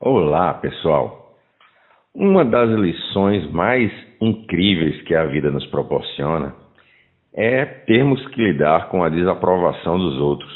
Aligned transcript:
Olá, 0.00 0.54
pessoal. 0.54 1.36
Uma 2.12 2.44
das 2.44 2.68
lições 2.68 3.48
mais 3.52 3.92
incríveis 4.20 5.00
que 5.02 5.14
a 5.14 5.24
vida 5.24 5.52
nos 5.52 5.64
proporciona 5.66 6.52
é 7.32 7.64
termos 7.64 8.26
que 8.28 8.42
lidar 8.42 8.88
com 8.88 9.04
a 9.04 9.08
desaprovação 9.08 9.96
dos 9.96 10.18
outros. 10.18 10.52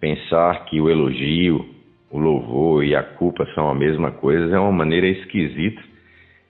Pensar 0.00 0.64
que 0.64 0.80
o 0.80 0.90
elogio, 0.90 1.64
o 2.10 2.18
louvor 2.18 2.84
e 2.84 2.94
a 2.94 3.04
culpa 3.04 3.46
são 3.54 3.70
a 3.70 3.74
mesma 3.74 4.10
coisa 4.10 4.54
é 4.54 4.58
uma 4.58 4.72
maneira 4.72 5.06
esquisita 5.06 5.80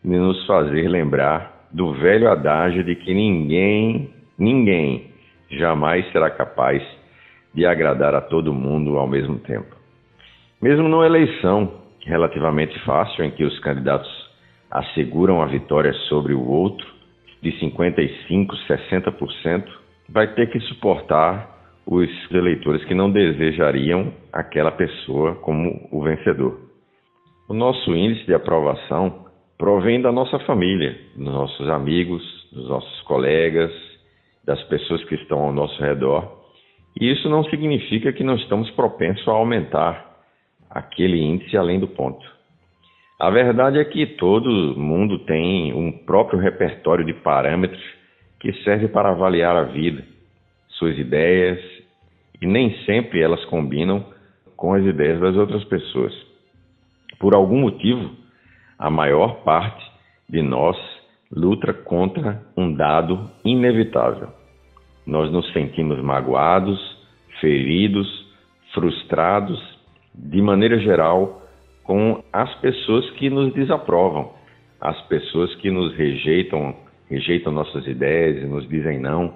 de 0.03 0.17
nos 0.17 0.47
fazer 0.47 0.89
lembrar 0.89 1.69
do 1.71 1.93
velho 1.93 2.31
adágio 2.31 2.83
de 2.83 2.97
que 2.97 3.13
ninguém, 3.13 4.11
ninguém 4.39 5.13
jamais 5.51 6.11
será 6.13 6.31
capaz 6.31 6.83
de 7.55 7.67
agradar 7.67 8.15
a 8.15 8.23
todo 8.23 8.55
mundo 8.55 8.99
ao 8.99 9.07
mesmo 9.07 9.39
tempo. 9.41 9.78
Mesmo 10.61 10.89
numa 10.89 11.07
eleição 11.07 11.73
relativamente 12.05 12.77
fácil, 12.81 13.25
em 13.25 13.31
que 13.31 13.45
os 13.45 13.59
candidatos 13.61 14.11
asseguram 14.69 15.41
a 15.41 15.47
vitória 15.47 15.93
sobre 16.09 16.35
o 16.35 16.45
outro, 16.45 16.87
de 17.41 17.53
55%, 17.53 18.49
60%, 18.67 19.65
vai 20.09 20.27
ter 20.35 20.51
que 20.51 20.59
suportar 20.61 21.57
os 21.87 22.11
eleitores 22.33 22.85
que 22.87 22.95
não 22.95 23.11
desejariam 23.11 24.13
aquela 24.33 24.73
pessoa 24.73 25.37
como 25.37 25.89
o 25.93 26.03
vencedor. 26.03 26.59
O 27.49 27.55
nosso 27.55 27.95
índice 27.95 28.27
de 28.27 28.35
aprovação 28.35 29.27
provém 29.57 30.03
da 30.03 30.11
nossa 30.11 30.41
família, 30.41 30.99
dos 31.17 31.33
nossos 31.33 31.69
amigos, 31.69 32.23
dos 32.53 32.69
nossos 32.69 33.01
colegas, 33.03 33.71
das 34.45 34.61
pessoas 34.65 35.05
que 35.05 35.15
estão 35.15 35.39
ao 35.39 35.53
nosso 35.53 35.81
redor. 35.81 36.37
E 37.01 37.13
isso 37.13 37.29
não 37.29 37.45
significa 37.45 38.13
que 38.13 38.25
não 38.25 38.35
estamos 38.35 38.69
propensos 38.73 39.27
a 39.29 39.33
aumentar 39.33 40.08
aquele 40.79 41.21
índice 41.21 41.57
além 41.57 41.79
do 41.79 41.89
ponto. 41.89 42.25
A 43.21 43.31
verdade 43.31 43.79
é 43.79 43.85
que 43.85 44.07
todo 44.07 44.79
mundo 44.79 45.19
tem 45.21 45.75
um 45.75 45.91
próprio 45.91 46.39
repertório 46.39 47.05
de 47.05 47.13
parâmetros 47.13 47.83
que 48.39 48.53
serve 48.63 48.87
para 48.87 49.11
avaliar 49.11 49.57
a 49.57 49.65
vida, 49.65 50.05
suas 50.69 50.97
ideias, 50.97 51.59
e 52.41 52.47
nem 52.47 52.73
sempre 52.85 53.21
elas 53.21 53.45
combinam 53.47 54.07
com 54.57 54.73
as 54.73 54.85
ideias 54.85 55.21
das 55.21 55.35
outras 55.35 55.65
pessoas. 55.65 56.15
Por 57.19 57.35
algum 57.35 57.59
motivo, 57.61 58.11
a 58.79 58.89
maior 58.89 59.43
parte 59.43 59.85
de 60.29 60.41
nós 60.41 60.77
luta 61.31 61.73
contra 61.73 62.41
um 62.57 62.73
dado 62.73 63.29
inevitável. 63.45 64.29
Nós 65.05 65.31
nos 65.33 65.53
sentimos 65.53 66.01
magoados, 66.01 66.79
feridos, 67.41 68.07
frustrados 68.73 69.78
de 70.19 70.43
maneira 70.43 70.79
geral, 70.81 71.43
com 71.85 72.23
as 72.33 72.53
pessoas 72.57 73.09
que 73.13 73.31
nos 73.31 73.55
desaprovam, 73.55 74.33
as 74.81 75.01
pessoas 75.03 75.55
que 75.57 75.71
nos 75.71 75.95
rejeitam, 75.95 76.75
rejeitam 77.09 77.53
nossas 77.53 77.87
ideias, 77.87 78.49
nos 78.49 78.69
dizem 78.69 78.99
não 78.99 79.35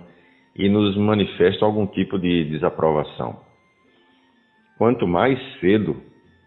e 0.56 0.68
nos 0.68 0.96
manifestam 0.96 1.68
algum 1.68 1.86
tipo 1.86 2.18
de 2.18 2.44
desaprovação. 2.44 3.36
Quanto 4.76 5.06
mais 5.06 5.38
cedo 5.60 5.96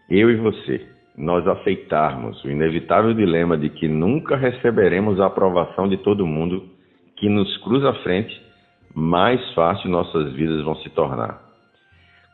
eu 0.08 0.30
e 0.30 0.36
você 0.36 0.86
nós 1.16 1.46
aceitarmos 1.48 2.44
o 2.44 2.50
inevitável 2.50 3.14
dilema 3.14 3.56
de 3.56 3.70
que 3.70 3.88
nunca 3.88 4.36
receberemos 4.36 5.18
a 5.18 5.26
aprovação 5.26 5.88
de 5.88 5.96
todo 5.96 6.26
mundo 6.26 6.62
que 7.16 7.28
nos 7.28 7.56
cruza 7.58 7.88
à 7.88 7.94
frente, 8.02 8.38
mais 8.94 9.40
fácil 9.54 9.90
nossas 9.90 10.34
vidas 10.34 10.62
vão 10.62 10.76
se 10.76 10.90
tornar. 10.90 11.45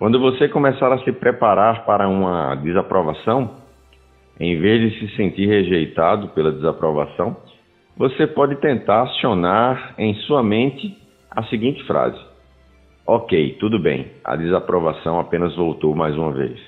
Quando 0.03 0.19
você 0.19 0.49
começar 0.49 0.93
a 0.93 0.99
se 1.05 1.13
preparar 1.13 1.85
para 1.85 2.09
uma 2.09 2.57
desaprovação, 2.57 3.59
em 4.41 4.59
vez 4.59 4.81
de 4.81 4.99
se 4.99 5.15
sentir 5.15 5.47
rejeitado 5.47 6.27
pela 6.31 6.51
desaprovação, 6.51 7.37
você 7.97 8.27
pode 8.27 8.57
tentar 8.57 9.03
acionar 9.03 9.95
em 9.97 10.13
sua 10.27 10.43
mente 10.43 10.99
a 11.31 11.45
seguinte 11.45 11.85
frase: 11.85 12.19
Ok, 13.07 13.59
tudo 13.61 13.79
bem, 13.79 14.11
a 14.25 14.35
desaprovação 14.35 15.21
apenas 15.21 15.55
voltou 15.55 15.95
mais 15.95 16.17
uma 16.17 16.33
vez. 16.33 16.59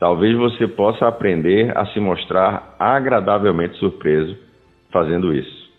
Talvez 0.00 0.34
você 0.34 0.66
possa 0.66 1.06
aprender 1.06 1.76
a 1.76 1.84
se 1.88 2.00
mostrar 2.00 2.74
agradavelmente 2.78 3.76
surpreso 3.76 4.34
fazendo 4.90 5.34
isso. 5.34 5.70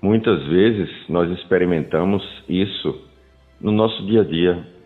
Muitas 0.00 0.42
vezes 0.46 0.88
nós 1.10 1.30
experimentamos 1.32 2.22
isso 2.48 3.06
no 3.60 3.70
nosso 3.70 4.02
dia 4.06 4.22
a 4.22 4.24
dia, 4.24 4.77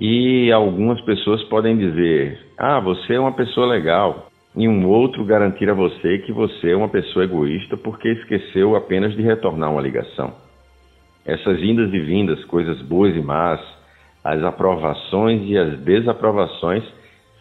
e 0.00 0.50
algumas 0.52 1.00
pessoas 1.02 1.42
podem 1.44 1.76
dizer: 1.76 2.38
ah, 2.58 2.80
você 2.80 3.14
é 3.14 3.20
uma 3.20 3.32
pessoa 3.32 3.66
legal. 3.66 4.28
E 4.56 4.68
um 4.68 4.86
outro 4.88 5.24
garantir 5.24 5.68
a 5.68 5.74
você 5.74 6.18
que 6.18 6.32
você 6.32 6.70
é 6.70 6.76
uma 6.76 6.88
pessoa 6.88 7.24
egoísta 7.24 7.76
porque 7.76 8.08
esqueceu 8.08 8.76
apenas 8.76 9.14
de 9.16 9.22
retornar 9.22 9.72
uma 9.72 9.80
ligação. 9.80 10.32
Essas 11.26 11.60
indas 11.60 11.92
e 11.92 11.98
vindas, 11.98 12.44
coisas 12.44 12.80
boas 12.82 13.16
e 13.16 13.20
más, 13.20 13.60
as 14.22 14.42
aprovações 14.44 15.42
e 15.44 15.58
as 15.58 15.80
desaprovações 15.80 16.84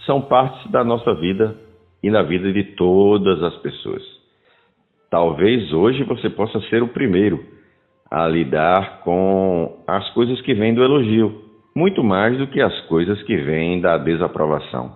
são 0.06 0.22
partes 0.22 0.72
da 0.72 0.84
nossa 0.84 1.14
vida 1.14 1.56
e 2.02 2.10
da 2.10 2.24
vida 2.24 2.52
de 2.52 2.64
todas 2.76 3.42
as 3.44 3.56
pessoas. 3.58 4.02
Talvez 5.10 5.72
hoje 5.72 6.04
você 6.04 6.30
possa 6.30 6.60
ser 6.62 6.82
o 6.82 6.88
primeiro 6.88 7.46
a 8.10 8.28
lidar 8.28 9.02
com 9.02 9.78
as 9.88 10.10
coisas 10.12 10.42
que 10.42 10.54
vêm 10.54 10.74
do 10.74 10.84
elogio, 10.84 11.53
muito 11.76 12.04
mais 12.04 12.38
do 12.38 12.48
que 12.48 12.62
as 12.62 12.80
coisas 12.82 13.22
que 13.24 13.36
vêm 13.36 13.82
da 13.82 13.98
desaprovação. 13.98 14.96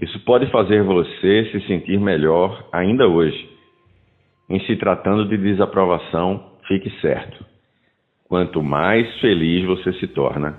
Isso 0.00 0.18
pode 0.24 0.46
fazer 0.50 0.82
você 0.82 1.48
se 1.52 1.66
sentir 1.66 1.98
melhor 1.98 2.68
ainda 2.72 3.06
hoje. 3.06 3.50
Em 4.48 4.60
se 4.60 4.76
tratando 4.76 5.26
de 5.26 5.36
desaprovação, 5.36 6.52
fique 6.66 6.90
certo. 7.00 7.44
Quanto 8.28 8.62
mais 8.62 9.20
feliz 9.20 9.66
você 9.66 9.92
se 9.94 10.06
torna, 10.08 10.58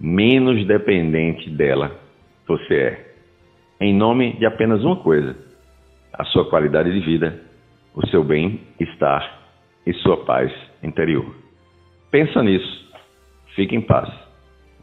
menos 0.00 0.66
dependente 0.66 1.48
dela 1.50 1.98
você 2.46 2.74
é. 2.74 3.14
Em 3.80 3.94
nome 3.94 4.34
de 4.38 4.46
apenas 4.46 4.82
uma 4.84 4.96
coisa: 4.96 5.36
a 6.12 6.24
sua 6.24 6.48
qualidade 6.48 6.92
de 6.92 7.00
vida, 7.00 7.42
o 7.94 8.06
seu 8.08 8.22
bem-estar 8.22 9.40
e 9.86 9.92
sua 9.94 10.24
paz 10.24 10.52
interior. 10.82 11.34
Pensa 12.10 12.42
nisso. 12.42 12.86
Fique 13.54 13.74
em 13.74 13.80
paz. 13.80 14.25